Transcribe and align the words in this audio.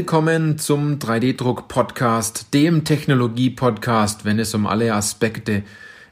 Willkommen 0.00 0.58
zum 0.58 0.98
3D-Druck-Podcast, 0.98 2.54
dem 2.54 2.84
Technologie-Podcast, 2.84 4.24
wenn 4.24 4.38
es 4.38 4.54
um 4.54 4.66
alle 4.66 4.94
Aspekte 4.94 5.62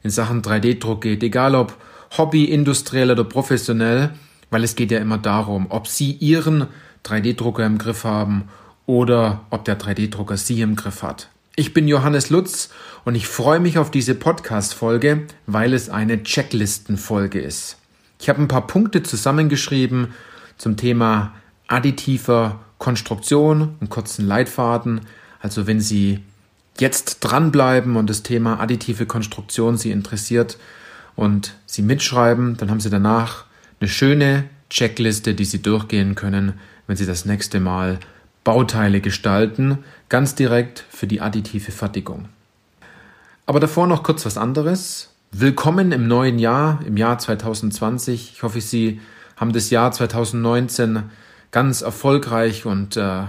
in 0.03 0.11
Sachen 0.11 0.43
3D-Druck 0.43 1.01
geht, 1.01 1.23
egal 1.23 1.55
ob 1.55 1.75
Hobby, 2.19 2.45
industriell 2.45 3.11
oder 3.11 3.25
professionell, 3.25 4.11
weil 4.51 4.63
es 4.63 4.77
geht 4.77 4.91
ja 4.91 4.99
immer 4.99 5.17
darum, 5.17 5.69
ob 5.71 5.87
Sie 5.87 6.13
Ihren 6.13 6.67
3D-Drucker 7.07 7.65
im 7.65 7.79
Griff 7.79 8.05
haben 8.05 8.51
oder 8.85 9.47
ob 9.49 9.65
der 9.65 9.81
3D-Drucker 9.81 10.37
Sie 10.37 10.61
im 10.61 10.77
Griff 10.77 11.03
hat. 11.03 11.31
Ich 11.57 11.73
bin 11.73 11.89
Johannes 11.89 12.29
Lutz 12.29 12.69
und 13.07 13.15
ich 13.15 13.27
freue 13.27 13.59
mich 13.59 13.79
auf 13.79 13.91
diese 13.91 14.15
Podcast-Folge, 14.15 15.23
weil 15.47 15.73
es 15.73 15.89
eine 15.89 16.23
Checklisten-Folge 16.23 17.41
ist. 17.41 17.79
Ich 18.21 18.29
habe 18.29 18.43
ein 18.43 18.49
paar 18.49 18.67
Punkte 18.67 19.03
zusammengeschrieben 19.03 20.09
zum 20.59 20.77
Thema 20.77 21.33
additiver 21.69 22.59
Konstruktion, 22.79 23.77
einen 23.81 23.91
kurzen 23.91 24.27
Leitfaden. 24.27 25.03
Also 25.41 25.67
wenn 25.67 25.81
Sie 25.81 26.21
jetzt 26.79 27.21
dranbleiben 27.21 27.97
und 27.97 28.11
das 28.11 28.23
Thema 28.23 28.61
additive 28.61 29.07
Konstruktion 29.07 29.77
Sie 29.77 29.91
interessiert 29.91 30.59
und 31.15 31.55
Sie 31.67 31.83
mitschreiben, 31.83 32.57
dann 32.57 32.71
haben 32.71 32.81
Sie 32.81 32.91
danach 32.91 33.45
eine 33.81 33.89
schöne 33.89 34.45
Checkliste, 34.71 35.35
die 35.35 35.45
Sie 35.45 35.63
durchgehen 35.63 36.15
können, 36.15 36.55
wenn 36.87 36.97
Sie 36.97 37.07
das 37.07 37.25
nächste 37.25 37.61
Mal 37.61 38.01
Bauteile 38.45 39.01
gestalten, 39.01 39.79
ganz 40.09 40.35
direkt 40.35 40.85
für 40.89 41.07
die 41.07 41.21
additive 41.21 41.71
Fertigung. 41.71 42.29
Aber 43.47 43.61
davor 43.61 43.87
noch 43.87 44.03
kurz 44.03 44.25
was 44.25 44.39
anderes. 44.39 45.11
Willkommen 45.33 45.93
im 45.93 46.09
neuen 46.09 46.39
Jahr, 46.39 46.81
im 46.87 46.97
Jahr 46.97 47.19
2020. 47.19 48.33
Ich 48.35 48.43
hoffe, 48.43 48.61
Sie 48.61 49.01
haben 49.37 49.53
das 49.53 49.71
Jahr 49.71 49.93
2019 49.93 51.03
ganz 51.51 51.83
erfolgreich 51.83 52.67
und 52.67 52.97
äh, 52.97 53.25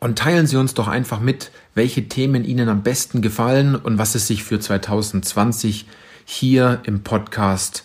und 0.00 0.18
teilen 0.18 0.46
Sie 0.46 0.56
uns 0.56 0.72
doch 0.74 0.88
einfach 0.88 1.20
mit, 1.20 1.50
welche 1.78 2.08
Themen 2.08 2.44
Ihnen 2.44 2.68
am 2.68 2.82
besten 2.82 3.22
gefallen 3.22 3.76
und 3.76 3.98
was 3.98 4.12
Sie 4.12 4.18
sich 4.18 4.42
für 4.42 4.58
2020 4.58 5.86
hier 6.24 6.80
im 6.82 7.04
Podcast 7.04 7.84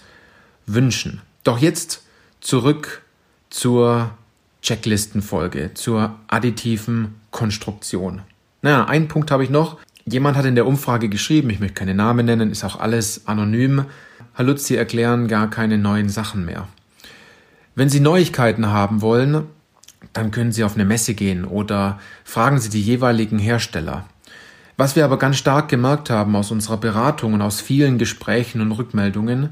wünschen. 0.65 1.21
Doch 1.43 1.59
jetzt 1.59 2.03
zurück 2.41 3.03
zur 3.51 4.09
Checklistenfolge, 4.63 5.75
zur 5.75 6.15
additiven 6.27 7.15
Konstruktion. 7.29 8.23
Naja, 8.63 8.85
einen 8.85 9.07
Punkt 9.07 9.29
habe 9.29 9.43
ich 9.43 9.51
noch. 9.51 9.77
Jemand 10.05 10.37
hat 10.37 10.45
in 10.45 10.55
der 10.55 10.65
Umfrage 10.65 11.07
geschrieben, 11.07 11.51
ich 11.51 11.59
möchte 11.59 11.75
keine 11.75 11.93
Namen 11.93 12.25
nennen, 12.25 12.49
ist 12.49 12.63
auch 12.63 12.79
alles 12.79 13.27
anonym. 13.27 13.85
Sie 14.55 14.75
erklären 14.75 15.27
gar 15.27 15.51
keine 15.51 15.77
neuen 15.77 16.09
Sachen 16.09 16.45
mehr. 16.45 16.67
Wenn 17.75 17.89
Sie 17.89 17.99
Neuigkeiten 17.99 18.67
haben 18.67 19.01
wollen, 19.01 19.43
dann 20.13 20.31
können 20.31 20.51
Sie 20.51 20.63
auf 20.63 20.75
eine 20.75 20.85
Messe 20.85 21.15
gehen 21.15 21.43
oder 21.43 21.99
fragen 22.23 22.59
Sie 22.59 22.69
die 22.69 22.81
jeweiligen 22.81 23.39
Hersteller. 23.39 24.05
Was 24.77 24.95
wir 24.95 25.05
aber 25.05 25.19
ganz 25.19 25.37
stark 25.37 25.69
gemerkt 25.69 26.09
haben 26.09 26.35
aus 26.35 26.51
unserer 26.51 26.77
Beratung 26.77 27.33
und 27.33 27.41
aus 27.41 27.61
vielen 27.61 27.97
Gesprächen 27.97 28.61
und 28.61 28.71
Rückmeldungen, 28.71 29.49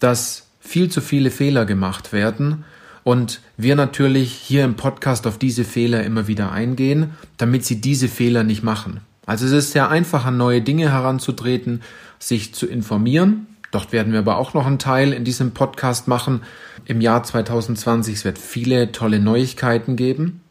dass 0.00 0.46
viel 0.60 0.90
zu 0.90 1.00
viele 1.00 1.30
Fehler 1.30 1.64
gemacht 1.66 2.12
werden 2.12 2.64
und 3.04 3.40
wir 3.56 3.76
natürlich 3.76 4.32
hier 4.32 4.64
im 4.64 4.76
Podcast 4.76 5.26
auf 5.26 5.38
diese 5.38 5.64
Fehler 5.64 6.04
immer 6.04 6.26
wieder 6.26 6.52
eingehen, 6.52 7.12
damit 7.36 7.64
Sie 7.64 7.80
diese 7.80 8.08
Fehler 8.08 8.44
nicht 8.44 8.62
machen. 8.62 9.00
Also 9.26 9.46
es 9.46 9.52
ist 9.52 9.72
sehr 9.72 9.90
einfach, 9.90 10.26
an 10.26 10.36
neue 10.36 10.60
Dinge 10.60 10.90
heranzutreten, 10.90 11.82
sich 12.18 12.54
zu 12.54 12.66
informieren 12.66 13.46
Dort 13.74 13.90
werden 13.90 14.12
wir 14.12 14.20
aber 14.20 14.38
auch 14.38 14.54
noch 14.54 14.66
einen 14.66 14.78
Teil 14.78 15.12
in 15.12 15.24
diesem 15.24 15.50
Podcast 15.50 16.06
machen 16.06 16.42
im 16.84 17.00
Jahr 17.00 17.24
2020. 17.24 18.14
Es 18.14 18.24
wird 18.24 18.38
viele 18.38 18.92
tolle 18.92 19.18
Neuigkeiten 19.18 19.96
geben. 19.96 20.42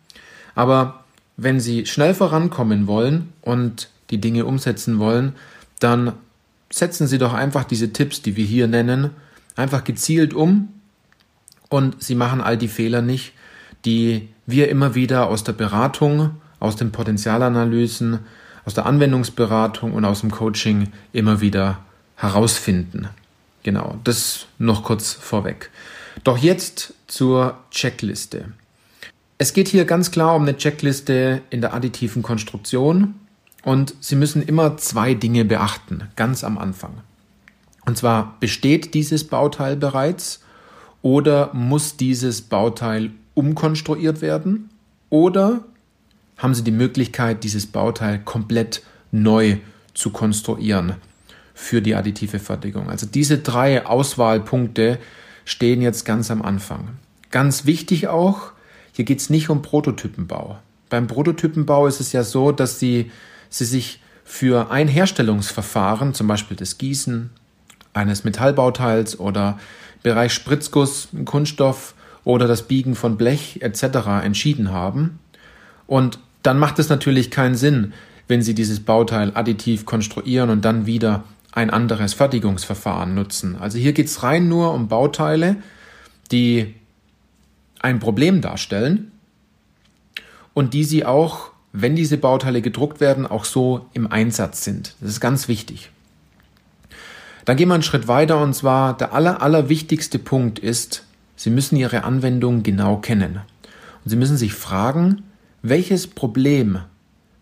Aber 0.55 1.05
wenn 1.37 1.61
Sie 1.61 1.85
schnell 1.85 2.13
vorankommen 2.13 2.85
wollen 2.85 3.31
und 3.39 3.89
die 4.09 4.19
Dinge 4.19 4.43
umsetzen 4.43 4.99
wollen, 4.99 5.37
dann 5.79 6.11
setzen 6.69 7.07
Sie 7.07 7.17
doch 7.17 7.33
einfach 7.33 7.63
diese 7.63 7.93
Tipps, 7.93 8.21
die 8.21 8.35
wir 8.35 8.43
hier 8.43 8.67
nennen, 8.67 9.11
einfach 9.55 9.85
gezielt 9.85 10.33
um 10.33 10.73
und 11.69 12.03
Sie 12.03 12.15
machen 12.15 12.41
all 12.41 12.57
die 12.57 12.67
Fehler 12.67 13.01
nicht, 13.01 13.31
die 13.85 14.27
wir 14.45 14.67
immer 14.67 14.95
wieder 14.95 15.29
aus 15.29 15.45
der 15.45 15.53
Beratung, 15.53 16.31
aus 16.59 16.75
den 16.75 16.91
Potenzialanalysen, 16.91 18.19
aus 18.65 18.73
der 18.73 18.85
Anwendungsberatung 18.85 19.93
und 19.93 20.03
aus 20.03 20.19
dem 20.19 20.31
Coaching 20.31 20.89
immer 21.13 21.39
wieder 21.39 21.79
herausfinden. 22.15 23.09
Genau, 23.63 23.97
das 24.03 24.45
noch 24.57 24.83
kurz 24.83 25.13
vorweg. 25.13 25.69
Doch 26.23 26.37
jetzt 26.37 26.93
zur 27.07 27.57
Checkliste. 27.71 28.51
Es 29.37 29.53
geht 29.53 29.67
hier 29.67 29.85
ganz 29.85 30.11
klar 30.11 30.35
um 30.35 30.43
eine 30.43 30.57
Checkliste 30.57 31.41
in 31.49 31.61
der 31.61 31.73
additiven 31.73 32.21
Konstruktion 32.21 33.15
und 33.63 33.95
Sie 33.99 34.15
müssen 34.15 34.43
immer 34.43 34.77
zwei 34.77 35.13
Dinge 35.13 35.45
beachten, 35.45 36.09
ganz 36.15 36.43
am 36.43 36.57
Anfang. 36.57 37.01
Und 37.85 37.97
zwar 37.97 38.37
besteht 38.39 38.93
dieses 38.93 39.25
Bauteil 39.25 39.75
bereits 39.75 40.41
oder 41.01 41.53
muss 41.53 41.97
dieses 41.97 42.41
Bauteil 42.41 43.11
umkonstruiert 43.33 44.21
werden 44.21 44.69
oder 45.09 45.63
haben 46.37 46.53
Sie 46.53 46.63
die 46.63 46.71
Möglichkeit, 46.71 47.43
dieses 47.43 47.65
Bauteil 47.65 48.19
komplett 48.19 48.83
neu 49.11 49.57
zu 49.93 50.11
konstruieren 50.11 50.95
für 51.53 51.81
die 51.81 51.95
additive 51.95 52.39
Fertigung. 52.39 52.89
Also 52.89 53.05
diese 53.05 53.37
drei 53.37 53.85
Auswahlpunkte 53.85 54.99
stehen 55.45 55.81
jetzt 55.81 56.05
ganz 56.05 56.31
am 56.31 56.41
Anfang. 56.41 56.97
Ganz 57.31 57.65
wichtig 57.65 58.07
auch, 58.07 58.51
hier 58.91 59.05
geht 59.05 59.19
es 59.19 59.29
nicht 59.29 59.49
um 59.49 59.61
Prototypenbau. 59.61 60.59
Beim 60.89 61.07
Prototypenbau 61.07 61.87
ist 61.87 61.99
es 61.99 62.11
ja 62.11 62.23
so, 62.23 62.51
dass 62.51 62.79
Sie, 62.79 63.11
Sie 63.49 63.65
sich 63.65 64.01
für 64.23 64.71
ein 64.71 64.87
Herstellungsverfahren, 64.87 66.13
zum 66.13 66.27
Beispiel 66.27 66.55
das 66.55 66.77
Gießen 66.77 67.31
eines 67.93 68.23
Metallbauteils 68.23 69.19
oder 69.19 69.59
Bereich 70.01 70.33
Spritzguss, 70.33 71.09
Kunststoff 71.25 71.95
oder 72.23 72.47
das 72.47 72.63
Biegen 72.63 72.95
von 72.95 73.17
Blech 73.17 73.59
etc. 73.61 74.23
entschieden 74.23 74.71
haben. 74.71 75.19
Und 75.87 76.19
dann 76.43 76.59
macht 76.59 76.79
es 76.79 76.89
natürlich 76.89 77.31
keinen 77.31 77.55
Sinn, 77.55 77.93
wenn 78.27 78.41
Sie 78.41 78.53
dieses 78.53 78.79
Bauteil 78.79 79.31
additiv 79.33 79.85
konstruieren 79.85 80.49
und 80.49 80.63
dann 80.65 80.85
wieder 80.85 81.23
ein 81.53 81.69
anderes 81.69 82.13
Fertigungsverfahren 82.13 83.13
nutzen. 83.13 83.55
Also 83.59 83.77
hier 83.77 83.93
geht 83.93 84.07
es 84.07 84.23
rein 84.23 84.47
nur 84.47 84.73
um 84.73 84.87
Bauteile, 84.87 85.57
die 86.31 86.73
ein 87.79 87.99
Problem 87.99 88.41
darstellen 88.41 89.11
und 90.53 90.73
die 90.73 90.83
sie 90.83 91.05
auch, 91.05 91.51
wenn 91.71 91.95
diese 91.95 92.17
Bauteile 92.17 92.61
gedruckt 92.61 92.99
werden, 92.99 93.27
auch 93.27 93.45
so 93.45 93.85
im 93.93 94.11
Einsatz 94.11 94.63
sind. 94.63 94.95
Das 94.99 95.11
ist 95.11 95.19
ganz 95.19 95.47
wichtig. 95.47 95.91
Dann 97.45 97.57
gehen 97.57 97.67
wir 97.67 97.73
einen 97.75 97.83
Schritt 97.83 98.07
weiter 98.07 98.41
und 98.41 98.53
zwar 98.53 98.97
der 98.97 99.13
aller, 99.13 99.41
aller 99.41 99.69
wichtigste 99.69 100.19
Punkt 100.19 100.59
ist, 100.59 101.05
Sie 101.35 101.49
müssen 101.49 101.75
Ihre 101.75 102.03
Anwendung 102.03 102.63
genau 102.63 102.97
kennen. 102.97 103.41
Und 104.03 104.09
Sie 104.09 104.15
müssen 104.15 104.37
sich 104.37 104.53
fragen, 104.53 105.23
welches 105.61 106.07
Problem 106.07 106.79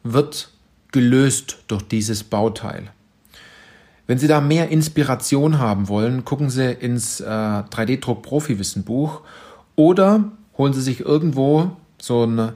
wird 0.03 0.49
gelöst 0.91 1.59
durch 1.67 1.83
dieses 1.83 2.23
Bauteil? 2.23 2.89
Wenn 4.11 4.19
Sie 4.19 4.27
da 4.27 4.41
mehr 4.41 4.67
Inspiration 4.67 5.57
haben 5.57 5.87
wollen, 5.87 6.25
gucken 6.25 6.49
Sie 6.49 6.69
ins 6.69 7.21
äh, 7.21 7.23
3D-Druck-Profi-Wissen-Buch 7.23 9.21
oder 9.77 10.25
holen 10.57 10.73
Sie 10.73 10.81
sich 10.81 10.99
irgendwo 10.99 11.77
so 11.97 12.23
eine 12.23 12.55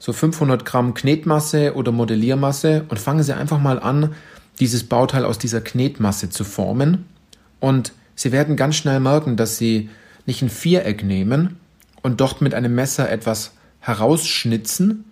so 0.00 0.12
500 0.12 0.64
Gramm 0.64 0.94
Knetmasse 0.94 1.76
oder 1.76 1.92
Modelliermasse 1.92 2.86
und 2.88 2.98
fangen 2.98 3.22
Sie 3.22 3.36
einfach 3.36 3.60
mal 3.60 3.78
an, 3.78 4.16
dieses 4.58 4.82
Bauteil 4.82 5.24
aus 5.24 5.38
dieser 5.38 5.60
Knetmasse 5.60 6.28
zu 6.28 6.42
formen. 6.42 7.06
Und 7.60 7.92
Sie 8.16 8.32
werden 8.32 8.56
ganz 8.56 8.74
schnell 8.74 8.98
merken, 8.98 9.36
dass 9.36 9.58
Sie 9.58 9.88
nicht 10.26 10.42
ein 10.42 10.50
Viereck 10.50 11.04
nehmen 11.04 11.60
und 12.02 12.20
dort 12.20 12.40
mit 12.40 12.52
einem 12.52 12.74
Messer 12.74 13.08
etwas 13.08 13.52
herausschnitzen, 13.78 15.04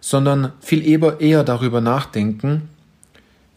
sondern 0.00 0.52
viel 0.60 0.82
eher, 0.88 1.20
eher 1.20 1.44
darüber 1.44 1.82
nachdenken, 1.82 2.70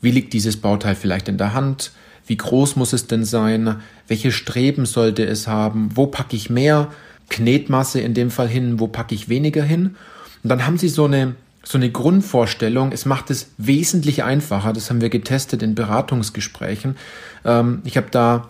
wie 0.02 0.12
liegt 0.12 0.34
dieses 0.34 0.58
Bauteil 0.58 0.96
vielleicht 0.96 1.28
in 1.28 1.38
der 1.38 1.54
Hand, 1.54 1.92
wie 2.28 2.38
groß 2.38 2.76
muss 2.76 2.94
es 2.94 3.08
denn 3.08 3.26
sein, 3.26 3.78
welche 4.08 4.32
Streben 4.32 4.86
sollte 4.86 5.26
es 5.26 5.48
haben, 5.48 5.92
wo 5.96 6.08
packe 6.08 6.36
ich 6.36 6.50
mehr 6.50 6.92
Knetmasse 7.30 8.00
in 8.00 8.14
dem 8.14 8.32
Fall 8.32 8.48
hin, 8.48 8.80
wo 8.80 8.88
packe 8.88 9.16
ich 9.16 9.30
weniger 9.30 9.64
hin. 9.64 9.96
Und 10.44 10.50
dann 10.50 10.66
haben 10.66 10.78
sie 10.78 10.90
so 10.90 11.06
eine, 11.06 11.36
so 11.64 11.78
eine 11.78 11.90
Grundvorstellung. 11.90 12.92
Es 12.92 13.06
macht 13.06 13.30
es 13.30 13.52
wesentlich 13.58 14.24
einfacher. 14.24 14.74
Das 14.74 14.90
haben 14.90 15.02
wir 15.02 15.10
getestet 15.10 15.64
in 15.64 15.76
Beratungsgesprächen. 15.76 16.96
Ähm, 17.44 17.82
ich 17.86 17.98
habe 17.98 18.08
da 18.12 18.50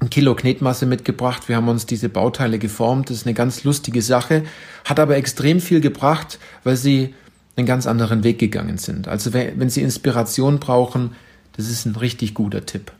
ein 0.00 0.10
Kilo 0.10 0.34
Knetmasse 0.34 0.86
mitgebracht. 0.86 1.48
Wir 1.48 1.56
haben 1.56 1.68
uns 1.68 1.86
diese 1.86 2.08
Bauteile 2.08 2.58
geformt. 2.58 3.10
Das 3.10 3.18
ist 3.18 3.26
eine 3.26 3.34
ganz 3.34 3.64
lustige 3.64 4.02
Sache, 4.02 4.44
hat 4.84 5.00
aber 5.00 5.16
extrem 5.16 5.60
viel 5.60 5.80
gebracht, 5.80 6.38
weil 6.62 6.76
sie 6.76 7.14
einen 7.56 7.66
ganz 7.66 7.86
anderen 7.86 8.24
Weg 8.24 8.38
gegangen 8.38 8.78
sind. 8.78 9.08
Also 9.08 9.32
wenn 9.32 9.70
Sie 9.70 9.82
Inspiration 9.82 10.58
brauchen, 10.58 11.12
das 11.56 11.68
ist 11.68 11.86
ein 11.86 11.96
richtig 11.96 12.34
guter 12.34 12.66
Tipp. 12.66 12.92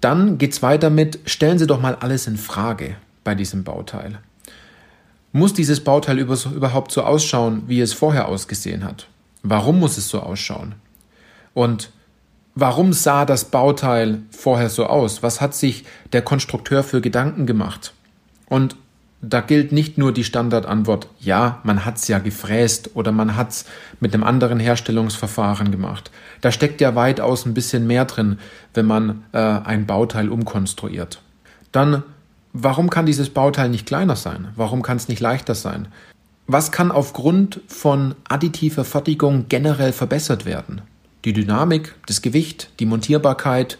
Dann 0.00 0.38
geht's 0.38 0.62
weiter 0.62 0.90
mit, 0.90 1.18
stellen 1.26 1.58
Sie 1.58 1.66
doch 1.66 1.80
mal 1.80 1.96
alles 1.96 2.26
in 2.26 2.36
Frage 2.36 2.96
bei 3.24 3.34
diesem 3.34 3.64
Bauteil. 3.64 4.18
Muss 5.32 5.52
dieses 5.52 5.84
Bauteil 5.84 6.18
überhaupt 6.18 6.90
so 6.90 7.02
ausschauen, 7.02 7.64
wie 7.66 7.80
es 7.80 7.92
vorher 7.92 8.28
ausgesehen 8.28 8.84
hat? 8.84 9.08
Warum 9.42 9.78
muss 9.78 9.98
es 9.98 10.08
so 10.08 10.20
ausschauen? 10.20 10.74
Und 11.52 11.90
warum 12.54 12.92
sah 12.92 13.24
das 13.24 13.44
Bauteil 13.44 14.22
vorher 14.30 14.70
so 14.70 14.86
aus? 14.86 15.22
Was 15.22 15.40
hat 15.40 15.54
sich 15.54 15.84
der 16.12 16.22
Konstrukteur 16.22 16.82
für 16.82 17.00
Gedanken 17.00 17.46
gemacht? 17.46 17.92
Und 18.46 18.76
da 19.20 19.40
gilt 19.40 19.72
nicht 19.72 19.98
nur 19.98 20.12
die 20.12 20.22
Standardantwort, 20.22 21.08
ja, 21.18 21.60
man 21.64 21.84
hat's 21.84 22.06
ja 22.06 22.18
gefräst 22.18 22.90
oder 22.94 23.10
man 23.10 23.36
hat's 23.36 23.64
mit 24.00 24.14
einem 24.14 24.22
anderen 24.22 24.60
Herstellungsverfahren 24.60 25.72
gemacht. 25.72 26.10
Da 26.40 26.52
steckt 26.52 26.80
ja 26.80 26.94
weitaus 26.94 27.44
ein 27.44 27.54
bisschen 27.54 27.86
mehr 27.86 28.04
drin, 28.04 28.38
wenn 28.74 28.86
man 28.86 29.24
äh, 29.32 29.38
ein 29.38 29.86
Bauteil 29.86 30.28
umkonstruiert. 30.28 31.20
Dann, 31.72 32.04
warum 32.52 32.90
kann 32.90 33.06
dieses 33.06 33.30
Bauteil 33.30 33.68
nicht 33.68 33.86
kleiner 33.86 34.14
sein? 34.14 34.48
Warum 34.54 34.82
kann 34.82 34.98
es 34.98 35.08
nicht 35.08 35.20
leichter 35.20 35.56
sein? 35.56 35.88
Was 36.46 36.70
kann 36.70 36.92
aufgrund 36.92 37.60
von 37.66 38.14
additiver 38.28 38.84
Fertigung 38.84 39.46
generell 39.48 39.92
verbessert 39.92 40.46
werden? 40.46 40.80
Die 41.24 41.32
Dynamik, 41.32 41.96
das 42.06 42.22
Gewicht, 42.22 42.70
die 42.78 42.86
Montierbarkeit. 42.86 43.78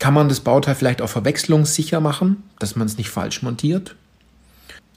Kann 0.00 0.12
man 0.12 0.28
das 0.28 0.40
Bauteil 0.40 0.74
vielleicht 0.74 1.00
auch 1.00 1.08
verwechslungssicher 1.08 2.00
machen, 2.00 2.42
dass 2.58 2.74
man 2.76 2.86
es 2.86 2.98
nicht 2.98 3.10
falsch 3.10 3.42
montiert? 3.42 3.94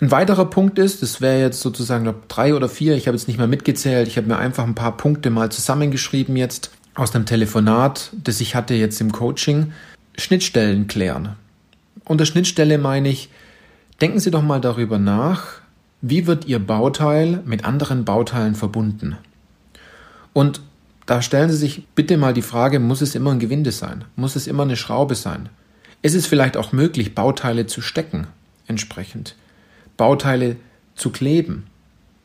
Ein 0.02 0.10
weiterer 0.10 0.46
Punkt 0.46 0.80
ist, 0.80 1.04
das 1.04 1.22
wäre 1.22 1.40
jetzt 1.40 1.62
sozusagen 1.62 2.06
glaub, 2.06 2.28
drei 2.28 2.56
oder 2.56 2.68
vier, 2.68 2.96
ich 2.96 3.06
habe 3.08 3.16
jetzt 3.16 3.28
nicht 3.28 3.38
mehr 3.38 3.46
mitgezählt, 3.46 4.08
ich 4.08 4.18
habe 4.18 4.28
mir 4.28 4.40
einfach 4.40 4.64
ein 4.64 4.74
paar 4.74 4.98
Punkte 4.98 5.30
mal 5.30 5.52
zusammengeschrieben 5.52 6.36
jetzt 6.36 6.72
aus 6.96 7.14
einem 7.14 7.28
Telefonat, 7.28 8.10
das 8.24 8.42
ich 8.42 8.56
hatte 8.56 8.74
jetzt 8.74 9.00
im 9.00 9.12
Coaching. 9.12 9.74
Schnittstellen 10.18 10.88
klären. 10.88 11.36
Unter 12.04 12.26
Schnittstelle 12.26 12.80
meine 12.80 13.10
ich, 13.10 13.30
denken 14.02 14.20
Sie 14.20 14.32
doch 14.32 14.42
mal 14.42 14.60
darüber 14.60 14.98
nach, 14.98 15.62
wie 16.02 16.26
wird 16.26 16.46
Ihr 16.46 16.58
Bauteil 16.58 17.44
mit 17.46 17.64
anderen 17.64 18.04
Bauteilen 18.04 18.56
verbunden? 18.56 19.18
Und 20.34 20.62
da 21.06 21.22
stellen 21.22 21.52
Sie 21.52 21.58
sich 21.58 21.86
bitte 21.94 22.18
mal 22.18 22.34
die 22.34 22.42
Frage, 22.42 22.80
muss 22.80 23.02
es 23.02 23.14
immer 23.14 23.32
ein 23.32 23.40
Gewinde 23.40 23.72
sein? 23.72 24.06
Muss 24.16 24.36
es 24.36 24.48
immer 24.48 24.64
eine 24.64 24.78
Schraube 24.78 25.14
sein? 25.14 25.50
Ist 26.02 26.16
es 26.16 26.26
vielleicht 26.26 26.58
auch 26.58 26.72
möglich, 26.72 27.14
Bauteile 27.14 27.68
zu 27.68 27.82
stecken 27.82 28.26
entsprechend? 28.66 29.36
Bauteile 30.02 30.56
zu 30.96 31.12
kleben. 31.12 31.68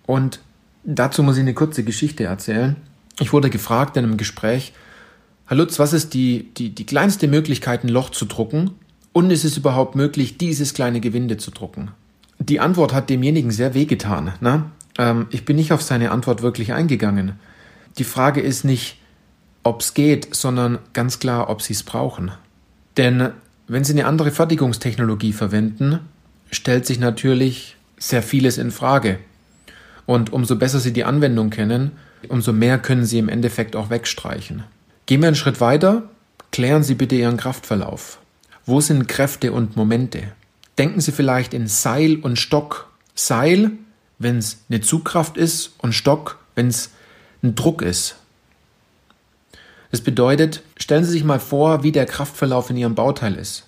Und 0.06 0.40
dazu 0.82 1.22
muss 1.22 1.36
ich 1.36 1.42
eine 1.42 1.52
kurze 1.52 1.84
Geschichte 1.84 2.24
erzählen. 2.24 2.76
Ich 3.20 3.34
wurde 3.34 3.50
gefragt 3.50 3.98
in 3.98 4.04
einem 4.04 4.16
Gespräch, 4.16 4.72
Herr 5.44 5.58
Lutz, 5.58 5.78
was 5.78 5.92
ist 5.92 6.14
die, 6.14 6.48
die, 6.56 6.70
die 6.70 6.86
kleinste 6.86 7.28
Möglichkeit, 7.28 7.84
ein 7.84 7.90
Loch 7.90 8.08
zu 8.08 8.24
drucken? 8.24 8.70
Und 9.12 9.30
ist 9.30 9.44
es 9.44 9.58
überhaupt 9.58 9.94
möglich, 9.94 10.38
dieses 10.38 10.72
kleine 10.72 11.00
Gewinde 11.00 11.36
zu 11.36 11.50
drucken? 11.50 11.90
Die 12.38 12.60
Antwort 12.60 12.94
hat 12.94 13.10
demjenigen 13.10 13.50
sehr 13.50 13.74
wehgetan. 13.74 14.32
Ne? 14.40 14.70
Ähm, 14.96 15.26
ich 15.28 15.44
bin 15.44 15.56
nicht 15.56 15.72
auf 15.72 15.82
seine 15.82 16.12
Antwort 16.12 16.40
wirklich 16.40 16.72
eingegangen. 16.72 17.32
Die 17.98 18.04
Frage 18.04 18.40
ist 18.40 18.64
nicht, 18.64 18.96
ob 19.64 19.82
es 19.82 19.92
geht, 19.92 20.34
sondern 20.34 20.78
ganz 20.94 21.18
klar, 21.18 21.50
ob 21.50 21.60
Sie 21.60 21.74
es 21.74 21.82
brauchen. 21.82 22.30
Denn 22.96 23.32
wenn 23.68 23.84
Sie 23.84 23.92
eine 23.92 24.06
andere 24.06 24.30
Fertigungstechnologie 24.30 25.34
verwenden, 25.34 26.00
stellt 26.50 26.86
sich 26.86 26.98
natürlich 26.98 27.76
sehr 27.98 28.22
vieles 28.22 28.58
in 28.58 28.70
Frage. 28.70 29.18
Und 30.06 30.32
umso 30.32 30.56
besser 30.56 30.78
Sie 30.78 30.92
die 30.92 31.04
Anwendung 31.04 31.50
kennen, 31.50 31.92
umso 32.28 32.52
mehr 32.52 32.78
können 32.78 33.04
Sie 33.04 33.18
im 33.18 33.28
Endeffekt 33.28 33.76
auch 33.76 33.90
wegstreichen. 33.90 34.64
Gehen 35.06 35.20
wir 35.20 35.28
einen 35.28 35.36
Schritt 35.36 35.60
weiter. 35.60 36.08
Klären 36.52 36.82
Sie 36.82 36.94
bitte 36.94 37.16
Ihren 37.16 37.36
Kraftverlauf. 37.36 38.18
Wo 38.64 38.80
sind 38.80 39.08
Kräfte 39.08 39.52
und 39.52 39.76
Momente? 39.76 40.32
Denken 40.78 41.00
Sie 41.00 41.12
vielleicht 41.12 41.54
in 41.54 41.66
Seil 41.66 42.16
und 42.16 42.38
Stock. 42.38 42.90
Seil, 43.14 43.72
wenn 44.18 44.38
es 44.38 44.58
eine 44.68 44.80
Zugkraft 44.80 45.36
ist, 45.36 45.74
und 45.78 45.92
Stock, 45.92 46.38
wenn 46.54 46.68
es 46.68 46.90
ein 47.42 47.54
Druck 47.54 47.82
ist. 47.82 48.16
Das 49.90 50.00
bedeutet, 50.00 50.62
stellen 50.76 51.04
Sie 51.04 51.12
sich 51.12 51.24
mal 51.24 51.40
vor, 51.40 51.82
wie 51.82 51.92
der 51.92 52.06
Kraftverlauf 52.06 52.70
in 52.70 52.76
Ihrem 52.76 52.94
Bauteil 52.94 53.34
ist. 53.34 53.66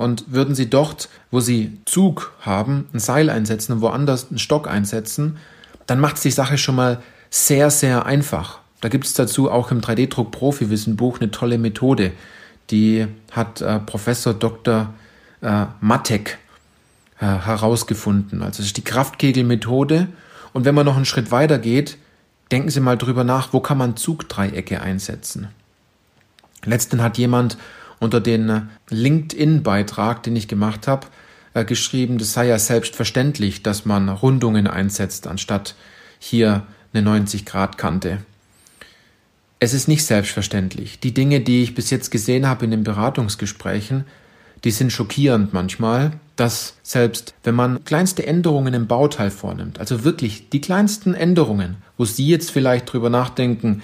Und 0.00 0.32
würden 0.32 0.54
Sie 0.54 0.70
dort, 0.70 1.10
wo 1.30 1.40
Sie 1.40 1.78
Zug 1.84 2.32
haben, 2.40 2.88
ein 2.94 3.00
Seil 3.00 3.28
einsetzen 3.28 3.72
und 3.74 3.80
woanders 3.82 4.30
einen 4.30 4.38
Stock 4.38 4.66
einsetzen, 4.66 5.36
dann 5.84 6.00
macht 6.00 6.16
es 6.16 6.22
die 6.22 6.30
Sache 6.30 6.56
schon 6.56 6.74
mal 6.74 7.02
sehr, 7.28 7.70
sehr 7.70 8.06
einfach. 8.06 8.60
Da 8.80 8.88
gibt 8.88 9.04
es 9.04 9.12
dazu 9.12 9.50
auch 9.50 9.70
im 9.70 9.82
3D-Druck 9.82 10.30
Profi-Wissenbuch 10.30 11.20
eine 11.20 11.30
tolle 11.30 11.58
Methode. 11.58 12.12
Die 12.70 13.08
hat 13.30 13.60
äh, 13.60 13.78
Professor 13.78 14.32
Dr. 14.32 14.94
Äh, 15.42 15.66
Matek 15.82 16.38
äh, 17.18 17.26
herausgefunden. 17.26 18.42
Also 18.42 18.60
es 18.60 18.68
ist 18.68 18.78
die 18.78 18.84
Kraftkegelmethode. 18.84 20.08
Und 20.54 20.64
wenn 20.64 20.74
man 20.74 20.86
noch 20.86 20.96
einen 20.96 21.04
Schritt 21.04 21.30
weiter 21.30 21.58
geht, 21.58 21.98
denken 22.50 22.70
Sie 22.70 22.80
mal 22.80 22.96
drüber 22.96 23.22
nach, 23.22 23.52
wo 23.52 23.60
kann 23.60 23.76
man 23.76 23.98
Zugdreiecke 23.98 24.80
einsetzen. 24.80 25.48
Letztens 26.64 27.02
hat 27.02 27.18
jemand 27.18 27.58
unter 28.00 28.20
den 28.20 28.68
LinkedIn-Beitrag, 28.88 30.22
den 30.24 30.34
ich 30.34 30.48
gemacht 30.48 30.88
habe, 30.88 31.06
äh, 31.54 31.64
geschrieben, 31.64 32.18
das 32.18 32.32
sei 32.32 32.48
ja 32.48 32.58
selbstverständlich, 32.58 33.62
dass 33.62 33.84
man 33.84 34.08
Rundungen 34.08 34.66
einsetzt, 34.66 35.26
anstatt 35.26 35.76
hier 36.18 36.66
eine 36.92 37.08
90-Grad-Kante. 37.08 38.18
Es 39.60 39.74
ist 39.74 39.88
nicht 39.88 40.04
selbstverständlich. 40.04 41.00
Die 41.00 41.12
Dinge, 41.12 41.40
die 41.40 41.62
ich 41.62 41.74
bis 41.74 41.90
jetzt 41.90 42.10
gesehen 42.10 42.46
habe 42.46 42.64
in 42.64 42.70
den 42.70 42.82
Beratungsgesprächen, 42.82 44.04
die 44.64 44.70
sind 44.70 44.92
schockierend 44.92 45.52
manchmal, 45.52 46.12
dass 46.36 46.76
selbst 46.82 47.34
wenn 47.44 47.54
man 47.54 47.84
kleinste 47.84 48.26
Änderungen 48.26 48.74
im 48.74 48.86
Bauteil 48.86 49.30
vornimmt, 49.30 49.78
also 49.78 50.04
wirklich 50.04 50.48
die 50.50 50.60
kleinsten 50.60 51.14
Änderungen, 51.14 51.76
wo 51.98 52.04
Sie 52.04 52.26
jetzt 52.26 52.50
vielleicht 52.50 52.90
drüber 52.90 53.10
nachdenken, 53.10 53.82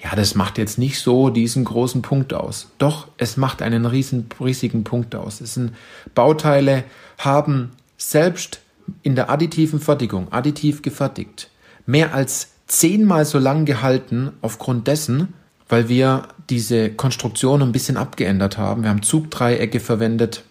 ja, 0.00 0.14
das 0.14 0.34
macht 0.34 0.58
jetzt 0.58 0.78
nicht 0.78 1.00
so 1.00 1.28
diesen 1.28 1.64
großen 1.64 2.02
Punkt 2.02 2.32
aus. 2.32 2.68
Doch, 2.78 3.08
es 3.16 3.36
macht 3.36 3.62
einen 3.62 3.84
riesen, 3.84 4.26
riesigen 4.40 4.84
Punkt 4.84 5.14
aus. 5.14 5.40
Es 5.40 5.54
sind 5.54 5.72
Bauteile, 6.14 6.84
haben 7.18 7.72
selbst 7.96 8.60
in 9.02 9.16
der 9.16 9.28
additiven 9.28 9.80
Fertigung, 9.80 10.32
additiv 10.32 10.82
gefertigt, 10.82 11.50
mehr 11.84 12.14
als 12.14 12.50
zehnmal 12.68 13.24
so 13.24 13.38
lang 13.38 13.64
gehalten 13.64 14.30
aufgrund 14.40 14.86
dessen, 14.86 15.34
weil 15.68 15.88
wir 15.88 16.28
diese 16.48 16.90
Konstruktion 16.90 17.60
ein 17.62 17.72
bisschen 17.72 17.96
abgeändert 17.96 18.56
haben. 18.56 18.82
Wir 18.82 18.90
haben 18.90 19.02
Zugdreiecke 19.02 19.80
verwendet. 19.80 20.44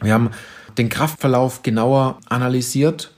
Wir 0.00 0.12
haben 0.12 0.30
den 0.76 0.88
Kraftverlauf 0.88 1.62
genauer 1.62 2.18
analysiert 2.28 3.12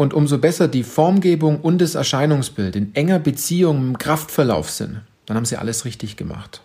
und 0.00 0.14
umso 0.14 0.38
besser 0.38 0.66
die 0.66 0.82
Formgebung 0.82 1.60
und 1.60 1.78
das 1.82 1.94
Erscheinungsbild 1.94 2.74
in 2.74 2.94
enger 2.94 3.18
Beziehung 3.18 3.88
im 3.88 3.98
Kraftverlauf 3.98 4.70
sind, 4.70 5.02
dann 5.26 5.36
haben 5.36 5.44
sie 5.44 5.58
alles 5.58 5.84
richtig 5.84 6.16
gemacht. 6.16 6.62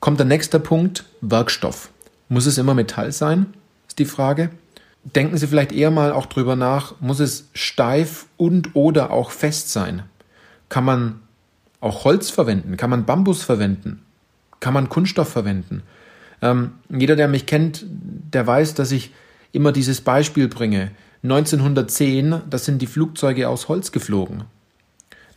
Kommt 0.00 0.20
der 0.20 0.26
nächste 0.26 0.58
Punkt, 0.58 1.04
Werkstoff. 1.20 1.90
Muss 2.30 2.46
es 2.46 2.56
immer 2.56 2.72
Metall 2.72 3.12
sein? 3.12 3.52
Ist 3.88 3.98
die 3.98 4.06
Frage. 4.06 4.48
Denken 5.04 5.36
Sie 5.36 5.48
vielleicht 5.48 5.70
eher 5.70 5.90
mal 5.90 6.12
auch 6.12 6.24
drüber 6.24 6.56
nach, 6.56 6.94
muss 7.00 7.20
es 7.20 7.50
steif 7.52 8.24
und 8.38 8.74
oder 8.74 9.10
auch 9.10 9.32
fest 9.32 9.70
sein? 9.70 10.04
Kann 10.70 10.86
man 10.86 11.20
auch 11.82 12.04
Holz 12.04 12.30
verwenden? 12.30 12.78
Kann 12.78 12.88
man 12.88 13.04
Bambus 13.04 13.42
verwenden? 13.42 14.00
Kann 14.60 14.72
man 14.72 14.88
Kunststoff 14.88 15.28
verwenden? 15.28 15.82
Ähm, 16.40 16.72
jeder, 16.88 17.16
der 17.16 17.28
mich 17.28 17.44
kennt, 17.44 17.84
der 17.86 18.46
weiß, 18.46 18.72
dass 18.72 18.92
ich 18.92 19.12
immer 19.52 19.72
dieses 19.72 20.00
Beispiel 20.00 20.48
bringe. 20.48 20.90
1910, 21.22 22.42
das 22.48 22.64
sind 22.64 22.80
die 22.80 22.86
Flugzeuge 22.86 23.48
aus 23.48 23.68
Holz 23.68 23.92
geflogen. 23.92 24.44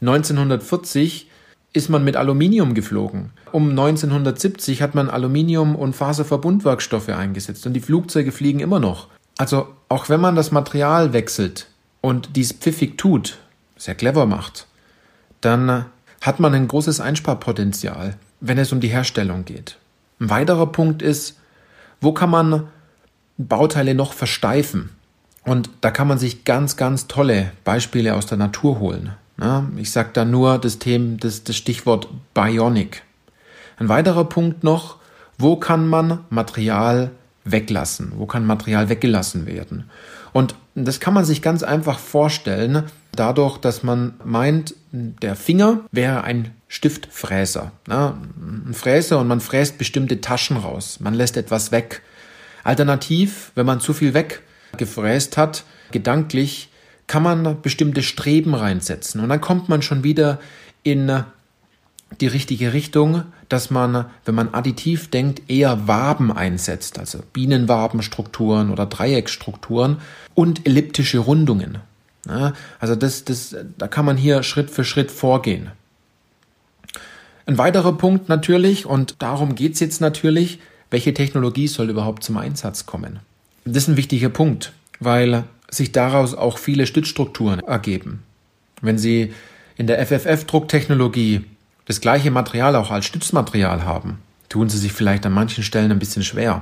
1940 0.02 1.30
ist 1.74 1.90
man 1.90 2.04
mit 2.04 2.16
Aluminium 2.16 2.74
geflogen. 2.74 3.32
Um 3.52 3.72
1970 3.72 4.82
hat 4.82 4.96
man 4.96 5.10
Aluminium- 5.10 5.76
und 5.76 5.96
Faserverbundwerkstoffe 5.96 7.10
eingesetzt 7.10 7.66
und 7.66 7.74
die 7.74 7.82
Flugzeuge 7.82 8.32
fliegen 8.32 8.60
immer 8.60 8.80
noch. 8.80 9.08
Also 9.38 9.68
auch 9.90 10.10
wenn 10.10 10.22
man 10.22 10.36
das 10.36 10.52
Material 10.52 11.14
wechselt 11.14 11.68
und 12.02 12.36
dies 12.36 12.54
pfiffig 12.54 12.98
tut, 12.98 13.40
sehr 13.76 13.96
clever 13.96 14.26
macht, 14.26 14.68
dann 15.42 15.86
hat 16.22 16.40
man 16.40 16.54
ein 16.54 16.68
großes 16.68 17.02
Einsparpotenzial, 17.02 18.16
wenn 18.40 18.58
es 18.58 18.72
um 18.72 18.80
die 18.80 18.88
Herstellung 18.88 19.44
geht. 19.46 19.78
Ein 20.20 20.30
weiterer 20.30 20.68
Punkt 20.68 21.02
ist, 21.02 21.40
wo 22.00 22.14
kann 22.14 22.30
man 22.30 22.68
Bauteile 23.38 23.96
noch 23.96 24.14
versteifen? 24.14 24.92
Und 25.44 25.70
da 25.82 25.92
kann 25.92 26.08
man 26.08 26.18
sich 26.18 26.46
ganz, 26.46 26.78
ganz 26.78 27.08
tolle 27.08 27.52
Beispiele 27.64 28.16
aus 28.16 28.26
der 28.26 28.38
Natur 28.38 28.80
holen. 28.80 29.14
Ich 29.78 29.92
sage 29.92 30.12
da 30.14 30.26
nur 30.26 30.58
das, 30.58 30.80
Thema, 30.80 31.18
das, 31.18 31.44
das 31.44 31.58
Stichwort 31.58 32.08
Bionic. 32.34 33.04
Ein 33.78 33.90
weiterer 33.90 34.26
Punkt 34.26 34.64
noch, 34.64 34.98
wo 35.38 35.58
kann 35.58 35.88
man 35.88 36.20
Material 36.30 37.12
weglassen? 37.44 38.14
Wo 38.16 38.26
kann 38.26 38.46
Material 38.46 38.88
weggelassen 38.88 39.46
werden? 39.46 39.90
Und 40.32 40.56
das 40.76 41.00
kann 41.00 41.14
man 41.14 41.26
sich 41.26 41.42
ganz 41.42 41.62
einfach 41.62 42.00
vorstellen, 42.00 42.84
dadurch, 43.12 43.58
dass 43.58 43.84
man 43.84 44.14
meint, 44.24 44.76
der 44.92 45.36
Finger 45.36 45.82
wäre 45.92 46.24
ein 46.24 46.52
Stiftfräser. 46.68 47.72
Ein 47.90 48.74
Fräser 48.74 49.20
und 49.20 49.28
man 49.28 49.42
fräst 49.42 49.78
bestimmte 49.78 50.22
Taschen 50.22 50.58
raus. 50.58 51.00
Man 51.00 51.14
lässt 51.14 51.38
etwas 51.38 51.72
weg. 51.72 52.02
Alternativ, 52.64 53.52
wenn 53.56 53.66
man 53.66 53.80
zu 53.80 53.94
viel 53.94 54.14
weggefräst 54.74 55.38
hat, 55.38 55.64
gedanklich, 55.92 56.70
kann 57.08 57.24
man 57.24 57.62
bestimmte 57.62 58.02
Streben 58.02 58.56
reinsetzen. 58.56 59.22
Und 59.22 59.30
dann 59.30 59.42
kommt 59.42 59.70
man 59.70 59.82
schon 59.82 60.04
wieder 60.04 60.40
in 60.84 61.24
die 62.22 62.28
richtige 62.28 62.74
Richtung, 62.74 63.24
dass 63.50 63.70
man, 63.72 64.06
wenn 64.26 64.36
man 64.36 64.54
additiv 64.54 65.10
denkt, 65.10 65.50
eher 65.50 65.88
Waben 65.88 66.32
einsetzt, 66.32 67.00
also 67.00 67.20
Bienenwabenstrukturen 67.34 68.72
oder 68.72 68.86
Dreieckstrukturen 68.86 69.98
und 70.34 70.66
elliptische 70.66 71.20
Rundungen. 71.20 71.80
Ja, 72.28 72.54
also 72.80 72.96
das, 72.96 73.26
das, 73.26 73.56
da 73.78 73.88
kann 73.88 74.06
man 74.06 74.16
hier 74.16 74.44
Schritt 74.44 74.70
für 74.70 74.86
Schritt 74.86 75.12
vorgehen. 75.12 75.72
Ein 77.46 77.58
weiterer 77.58 77.94
Punkt 77.94 78.30
natürlich, 78.30 78.86
und 78.86 79.16
darum 79.20 79.56
geht's 79.56 79.82
jetzt 79.82 80.00
natürlich, 80.00 80.60
welche 80.90 81.14
Technologie 81.14 81.68
soll 81.68 81.90
überhaupt 81.90 82.24
zum 82.24 82.38
Einsatz 82.38 82.86
kommen? 82.86 83.20
Das 83.66 83.84
ist 83.84 83.88
ein 83.88 83.98
wichtiger 83.98 84.30
Punkt, 84.30 84.74
weil 85.00 85.46
sich 85.70 85.92
daraus 85.92 86.34
auch 86.34 86.58
viele 86.58 86.86
Stützstrukturen 86.86 87.60
ergeben. 87.60 88.24
Wenn 88.82 88.98
Sie 88.98 89.34
in 89.78 89.88
der 89.88 90.06
FFF-Drucktechnologie 90.06 91.46
das 91.86 92.02
gleiche 92.02 92.32
Material 92.32 92.76
auch 92.76 92.92
als 92.92 93.06
Stützmaterial 93.06 93.86
haben, 93.86 94.20
tun 94.50 94.70
Sie 94.70 94.78
sich 94.78 94.92
vielleicht 94.92 95.26
an 95.26 95.34
manchen 95.34 95.64
Stellen 95.64 95.92
ein 95.92 96.00
bisschen 96.00 96.24
schwer. 96.24 96.62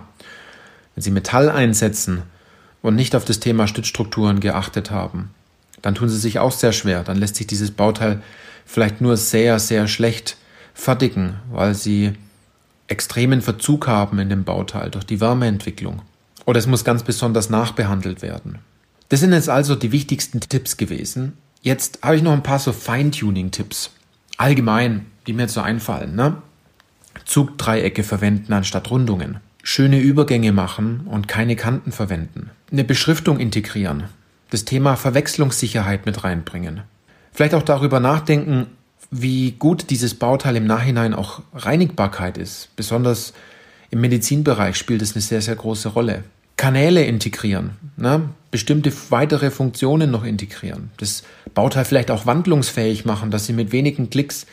Wenn 0.96 1.02
Sie 1.02 1.12
Metall 1.12 1.50
einsetzen 1.50 2.24
und 2.82 2.96
nicht 2.96 3.16
auf 3.16 3.26
das 3.26 3.40
Thema 3.40 3.68
Stützstrukturen 3.68 4.40
geachtet 4.40 4.92
haben, 4.92 5.32
dann 5.82 5.96
tun 5.96 6.10
Sie 6.10 6.18
sich 6.18 6.40
auch 6.40 6.52
sehr 6.52 6.72
schwer. 6.72 7.04
Dann 7.04 7.18
lässt 7.18 7.36
sich 7.36 7.48
dieses 7.48 7.72
Bauteil 7.72 8.22
vielleicht 8.66 9.02
nur 9.02 9.18
sehr, 9.18 9.58
sehr 9.60 9.88
schlecht 9.88 10.38
fertigen, 10.74 11.36
weil 11.52 11.74
Sie 11.74 12.14
extremen 12.88 13.42
Verzug 13.42 13.88
haben 13.88 14.20
in 14.20 14.30
dem 14.30 14.44
Bauteil 14.44 14.92
durch 14.92 15.06
die 15.06 15.20
Wärmeentwicklung. 15.20 16.04
Oder 16.46 16.60
es 16.60 16.68
muss 16.68 16.84
ganz 16.84 17.04
besonders 17.04 17.50
nachbehandelt 17.50 18.22
werden. 18.22 18.60
Das 19.10 19.20
sind 19.20 19.34
jetzt 19.34 19.50
also 19.50 19.76
die 19.76 19.92
wichtigsten 19.92 20.40
Tipps 20.40 20.78
gewesen. 20.78 21.34
Jetzt 21.62 22.00
habe 22.02 22.16
ich 22.16 22.24
noch 22.24 22.32
ein 22.32 22.44
paar 22.44 22.60
so 22.60 22.72
Feintuning-Tipps. 22.72 23.92
Allgemein, 24.38 25.06
die 25.28 25.34
mir 25.34 25.44
jetzt 25.44 25.54
so 25.54 25.62
einfallen. 25.62 26.16
Ne? 26.16 26.38
Zugdreiecke 27.26 28.04
verwenden 28.04 28.54
anstatt 28.54 28.90
Rundungen. 28.90 29.38
Schöne 29.64 30.00
Übergänge 30.00 30.52
machen 30.54 31.02
und 31.06 31.28
keine 31.28 31.56
Kanten 31.56 31.92
verwenden. 31.92 32.50
Eine 32.72 32.84
Beschriftung 32.84 33.40
integrieren. 33.40 34.06
Das 34.50 34.66
Thema 34.66 34.96
Verwechslungssicherheit 34.96 36.06
mit 36.06 36.24
reinbringen. 36.24 36.82
Vielleicht 37.32 37.54
auch 37.54 37.64
darüber 37.64 38.00
nachdenken, 38.00 38.68
wie 39.12 39.52
gut 39.52 39.90
dieses 39.90 40.16
Bauteil 40.16 40.56
im 40.56 40.66
Nachhinein 40.66 41.14
auch 41.14 41.42
Reinigbarkeit 41.54 42.38
ist. 42.38 42.70
Besonders 42.76 43.34
im 43.92 44.02
Medizinbereich 44.02 44.76
spielt 44.76 45.02
es 45.02 45.14
eine 45.14 45.22
sehr, 45.22 45.42
sehr 45.42 45.56
große 45.56 45.90
Rolle. 45.90 46.24
Kanäle 46.58 47.04
integrieren, 47.06 47.72
ne? 47.98 48.30
bestimmte 48.52 48.92
weitere 49.10 49.52
Funktionen 49.52 50.12
noch 50.12 50.24
integrieren. 50.24 50.92
Das 50.98 51.24
Bauteil 51.54 51.86
vielleicht 51.86 52.12
auch 52.12 52.26
wandlungsfähig 52.26 53.06
machen, 53.06 53.32
dass 53.32 53.46
Sie 53.46 53.54
mit 53.54 53.72
wenigen 53.72 54.10
Klicks 54.10 54.46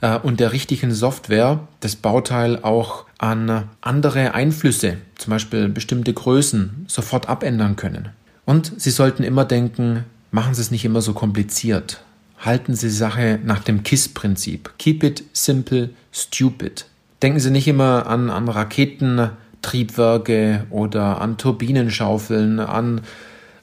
äh, 0.00 0.18
und 0.18 0.38
der 0.40 0.52
richtigen 0.52 0.92
Software 0.92 1.60
das 1.80 1.96
Bauteil 1.96 2.60
auch 2.62 3.04
an 3.18 3.68
andere 3.80 4.34
Einflüsse, 4.34 4.98
zum 5.16 5.30
Beispiel 5.30 5.68
bestimmte 5.68 6.12
Größen, 6.12 6.84
sofort 6.88 7.28
abändern 7.28 7.76
können. 7.76 8.10
Und 8.44 8.72
Sie 8.76 8.90
sollten 8.90 9.24
immer 9.24 9.44
denken, 9.44 10.04
machen 10.30 10.54
Sie 10.54 10.60
es 10.60 10.70
nicht 10.70 10.84
immer 10.84 11.02
so 11.02 11.14
kompliziert 11.14 12.00
halten 12.38 12.74
Sie 12.74 12.90
Sache 12.90 13.38
nach 13.42 13.60
dem 13.60 13.82
KISS-Prinzip. 13.82 14.72
Keep 14.78 15.02
it 15.02 15.24
simple, 15.32 15.90
stupid. 16.12 16.86
Denken 17.26 17.40
Sie 17.40 17.50
nicht 17.50 17.66
immer 17.66 18.06
an, 18.06 18.30
an 18.30 18.48
Raketentriebwerke 18.48 20.64
oder 20.70 21.20
an 21.20 21.38
Turbinenschaufeln, 21.38 22.60
an 22.60 23.00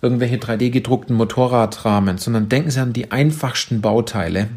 irgendwelche 0.02 0.36
3D-gedruckten 0.36 1.16
Motorradrahmen, 1.16 2.18
sondern 2.18 2.50
denken 2.50 2.72
Sie 2.72 2.82
an 2.82 2.92
die 2.92 3.14
einfachsten 3.14 3.80
Bauteile, 3.80 4.50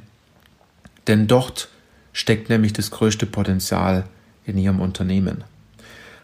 denn 1.06 1.28
dort 1.28 1.68
steckt 2.12 2.48
nämlich 2.48 2.72
das 2.72 2.90
größte 2.90 3.26
Potenzial 3.26 4.06
in 4.44 4.58
Ihrem 4.58 4.80
Unternehmen. 4.80 5.44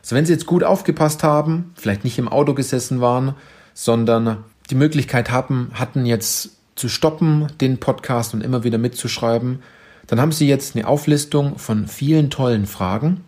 Also 0.01 0.17
wenn 0.17 0.27
Sie 0.27 0.33
jetzt 0.33 0.47
gut 0.47 0.65
aufgepasst 0.65 1.23
haben, 1.23 1.71
vielleicht 1.77 2.03
nicht 2.03 2.19
im 2.19 2.27
Auto 2.27 2.53
gesessen 2.53 3.01
waren, 3.01 3.37
sondern 3.75 4.39
die 4.71 4.75
Möglichkeit 4.75 5.31
haben, 5.31 5.71
hatten 5.75 6.05
jetzt 6.05 6.57
zu 6.75 6.89
stoppen, 6.89 7.47
den 7.61 7.79
Podcast 7.79 8.35
und 8.35 8.43
immer 8.43 8.65
wieder 8.65 8.79
mitzuschreiben, 8.79 9.63
dann 10.07 10.21
haben 10.21 10.33
Sie 10.33 10.49
jetzt 10.49 10.77
eine 10.77 10.87
Auflistung 10.87 11.59
von 11.59 11.89
vielen 11.89 12.31
tollen 12.31 12.67
Fragen, 12.67 13.23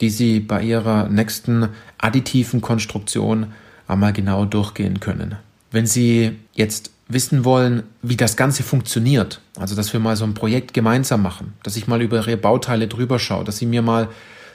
die 0.00 0.10
Sie 0.10 0.40
bei 0.40 0.62
Ihrer 0.62 1.08
nächsten 1.08 1.68
additiven 1.98 2.60
Konstruktion 2.60 3.48
einmal 3.88 4.12
genau 4.12 4.44
durchgehen 4.44 5.00
können. 5.00 5.36
Wenn 5.70 5.86
Sie 5.86 6.36
jetzt 6.54 6.90
wissen 7.08 7.44
wollen, 7.44 7.84
wie 8.02 8.16
das 8.16 8.36
Ganze 8.36 8.62
funktioniert, 8.62 9.40
also 9.58 9.76
dass 9.76 9.92
wir 9.92 10.00
mal 10.00 10.16
so 10.16 10.24
ein 10.24 10.34
Projekt 10.34 10.74
gemeinsam 10.74 11.22
machen, 11.22 11.54
dass 11.62 11.76
ich 11.76 11.86
mal 11.86 12.02
über 12.02 12.16
Ihre 12.16 12.36
Bauteile 12.36 12.88
drüber 12.88 13.18
schaue, 13.18 13.44
dass 13.44 13.58
Sie 13.58 13.66
mir 13.66 13.82
mal 13.82 14.08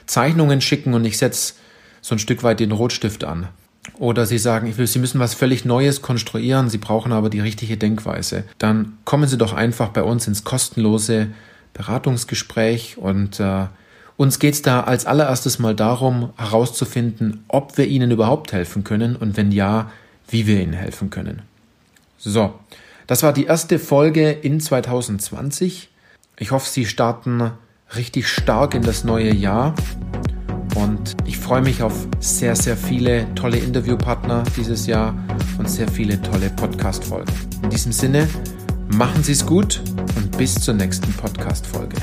Zeichnungen 0.06 0.60
schicken 0.60 0.94
und 0.94 1.04
ich 1.04 1.16
setze 1.16 1.54
so 2.02 2.14
ein 2.14 2.18
Stück 2.18 2.42
weit 2.42 2.60
den 2.60 2.72
Rotstift 2.72 3.24
an, 3.24 3.48
oder 3.98 4.26
Sie 4.26 4.38
sagen, 4.38 4.66
ich 4.66 4.78
will, 4.78 4.86
Sie 4.86 4.98
müssen 4.98 5.18
was 5.18 5.34
völlig 5.34 5.64
Neues 5.64 6.02
konstruieren, 6.02 6.68
Sie 6.68 6.78
brauchen 6.78 7.12
aber 7.12 7.30
die 7.30 7.40
richtige 7.40 7.76
Denkweise, 7.76 8.44
dann 8.58 8.98
kommen 9.04 9.28
Sie 9.28 9.38
doch 9.38 9.52
einfach 9.52 9.88
bei 9.88 10.02
uns 10.02 10.26
ins 10.26 10.44
kostenlose 10.44 11.28
Beratungsgespräch 11.74 12.98
und 12.98 13.40
äh, 13.40 13.66
uns 14.16 14.38
geht 14.38 14.54
es 14.54 14.62
da 14.62 14.82
als 14.82 15.06
allererstes 15.06 15.58
mal 15.58 15.74
darum, 15.74 16.32
herauszufinden, 16.36 17.44
ob 17.48 17.78
wir 17.78 17.86
Ihnen 17.86 18.10
überhaupt 18.10 18.52
helfen 18.52 18.84
können 18.84 19.16
und 19.16 19.36
wenn 19.36 19.52
ja, 19.52 19.90
wie 20.28 20.46
wir 20.46 20.60
Ihnen 20.60 20.74
helfen 20.74 21.10
können. 21.10 21.42
So, 22.18 22.54
das 23.06 23.22
war 23.22 23.32
die 23.32 23.44
erste 23.44 23.78
Folge 23.78 24.30
in 24.30 24.60
2020. 24.60 25.88
Ich 26.38 26.50
hoffe, 26.50 26.68
Sie 26.68 26.86
starten 26.86 27.50
richtig 27.96 28.28
stark 28.28 28.74
in 28.74 28.82
das 28.82 29.04
neue 29.04 29.34
Jahr 29.34 29.74
und 30.76 31.16
ich 31.26 31.38
freue 31.38 31.60
mich 31.60 31.82
auf 31.82 32.06
sehr, 32.20 32.56
sehr 32.56 32.76
viele 32.76 33.32
tolle 33.34 33.58
Interviewpartner 33.58 34.44
dieses 34.56 34.86
Jahr 34.86 35.14
und 35.58 35.68
sehr 35.68 35.88
viele 35.88 36.20
tolle 36.22 36.48
Podcast-Folgen. 36.50 37.32
In 37.62 37.70
diesem 37.70 37.92
Sinne, 37.92 38.28
machen 38.92 39.22
Sie 39.22 39.32
es 39.32 39.44
gut 39.46 39.80
und 40.16 40.36
bis 40.36 40.54
zur 40.54 40.74
nächsten 40.74 41.12
Podcast-Folge. 41.14 41.96